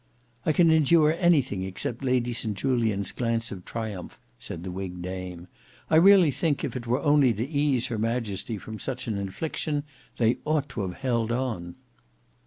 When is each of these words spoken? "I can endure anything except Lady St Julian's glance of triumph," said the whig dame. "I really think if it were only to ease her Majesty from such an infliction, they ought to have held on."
"I 0.47 0.51
can 0.51 0.71
endure 0.71 1.13
anything 1.13 1.61
except 1.61 2.03
Lady 2.03 2.33
St 2.33 2.57
Julian's 2.57 3.11
glance 3.11 3.51
of 3.51 3.63
triumph," 3.65 4.17
said 4.39 4.63
the 4.63 4.71
whig 4.71 4.99
dame. 4.99 5.47
"I 5.91 5.95
really 5.97 6.31
think 6.31 6.63
if 6.63 6.75
it 6.75 6.87
were 6.87 7.03
only 7.03 7.35
to 7.35 7.45
ease 7.47 7.85
her 7.85 7.99
Majesty 7.99 8.57
from 8.57 8.79
such 8.79 9.07
an 9.07 9.15
infliction, 9.19 9.83
they 10.17 10.39
ought 10.43 10.69
to 10.69 10.81
have 10.81 11.01
held 11.01 11.31
on." 11.31 11.75